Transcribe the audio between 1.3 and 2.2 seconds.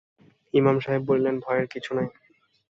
ভয়ের কিছু নাই।